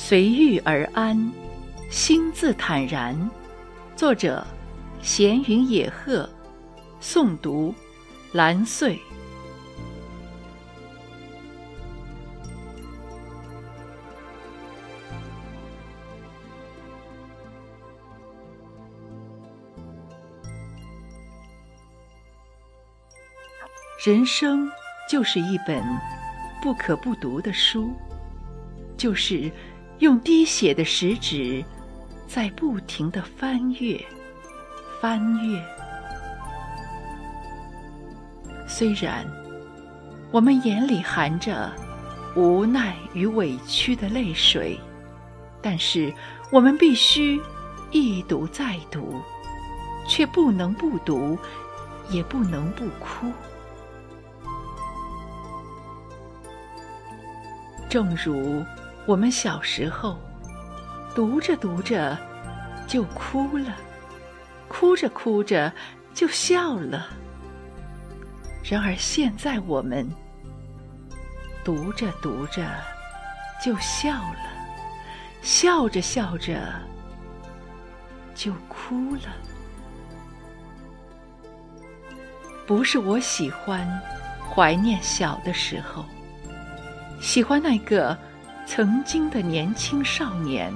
[0.00, 1.30] 随遇而安，
[1.90, 3.30] 心自坦然。
[3.96, 4.46] 作者：
[5.02, 6.26] 闲云野鹤，
[7.02, 7.74] 诵读：
[8.32, 8.96] 蓝穗。
[24.06, 24.70] 人生
[25.10, 25.82] 就是一本
[26.62, 27.90] 不可不读的书，
[28.96, 29.50] 就是
[29.98, 31.64] 用滴血的食指
[32.26, 34.00] 在不停的翻阅、
[35.00, 35.60] 翻阅。
[38.66, 39.26] 虽然
[40.30, 41.72] 我们眼里含着
[42.36, 44.78] 无奈与委屈的泪水，
[45.60, 46.14] 但是
[46.52, 47.40] 我们必须
[47.90, 49.20] 一读再读，
[50.06, 51.36] 却不能不读，
[52.08, 53.32] 也不能不哭。
[57.88, 58.62] 正如
[59.08, 60.18] 我们小时候，
[61.14, 62.14] 读着读着
[62.86, 63.74] 就哭了，
[64.68, 65.72] 哭着哭着
[66.12, 67.08] 就笑了。
[68.62, 70.06] 然而现在我们
[71.64, 72.68] 读着读着
[73.64, 74.50] 就笑了，
[75.40, 76.60] 笑着笑着
[78.34, 79.32] 就哭了。
[82.66, 83.88] 不是我喜欢
[84.54, 86.04] 怀念小的时候。
[87.22, 88.16] 喜欢那个
[88.70, 90.70] 曾经的年轻少年，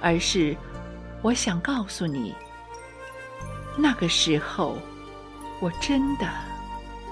[0.00, 0.54] 而是
[1.22, 2.34] 我想告诉你，
[3.76, 4.76] 那个时候
[5.60, 6.26] 我真的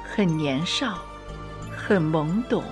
[0.03, 0.99] 很年少，
[1.71, 2.65] 很懵懂。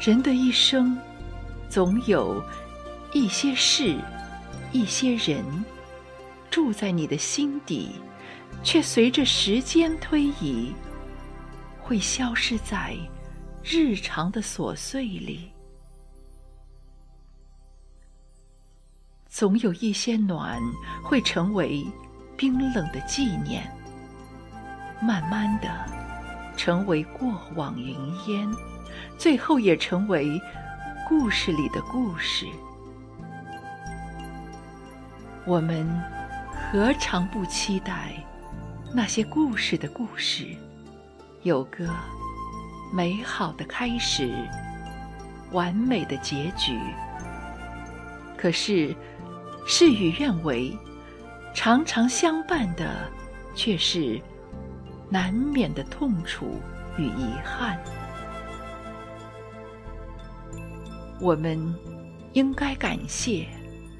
[0.00, 0.98] 人的一生，
[1.68, 2.42] 总有
[3.12, 3.96] 一些事、
[4.72, 5.44] 一些人，
[6.50, 7.92] 住在你的心底。
[8.62, 10.74] 却随着时间推移，
[11.90, 12.96] 会消失在
[13.64, 15.50] 日常的琐碎里。
[19.28, 20.62] 总有一些暖
[21.02, 21.84] 会成为
[22.36, 23.68] 冰冷的纪念，
[25.02, 25.68] 慢慢的
[26.56, 27.96] 成为过往云
[28.28, 28.48] 烟，
[29.18, 30.40] 最后也成为
[31.08, 32.46] 故事里的故事。
[35.44, 35.84] 我们
[36.52, 38.12] 何尝不期待？
[38.94, 40.56] 那些故事的故事，
[41.42, 41.88] 有个
[42.92, 44.30] 美好的开始，
[45.52, 46.78] 完美的结局。
[48.36, 48.94] 可是，
[49.66, 50.76] 事与愿违，
[51.54, 53.10] 常常相伴的
[53.54, 54.20] 却是
[55.08, 56.60] 难免的痛楚
[56.98, 57.78] 与遗憾。
[61.20, 61.74] 我们
[62.34, 63.46] 应该感谢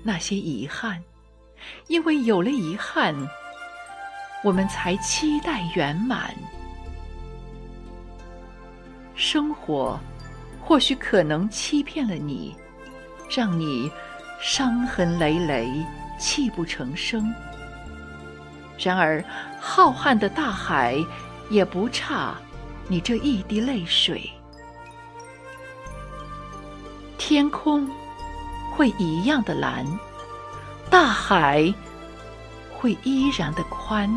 [0.02, 1.02] 那些遗憾，
[1.86, 3.14] 因为有了遗憾。
[4.42, 6.34] 我们才期待圆满。
[9.20, 10.00] 生活
[10.64, 12.56] 或许可能欺骗了你，
[13.28, 13.92] 让你
[14.41, 15.70] 伤痕累累、
[16.19, 17.31] 泣不成声。
[18.78, 19.22] 然而，
[19.60, 20.97] 浩瀚的大海
[21.50, 22.34] 也不差
[22.88, 24.28] 你这一滴泪水。
[27.19, 27.87] 天空
[28.75, 29.84] 会一样的蓝，
[30.88, 31.70] 大海。
[32.72, 34.10] 会依然的宽，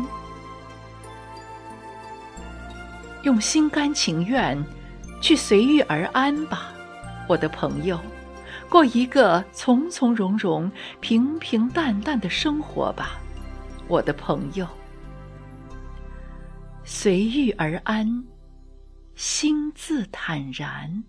[3.24, 4.56] 用心甘情愿
[5.24, 6.70] 去随遇而安吧，
[7.26, 7.98] 我的朋友，
[8.68, 10.70] 过一个从从容容、
[11.00, 13.18] 平平淡淡的生活吧，
[13.88, 14.68] 我的朋友，
[16.84, 18.22] 随遇而安，
[19.14, 21.02] 心自坦然。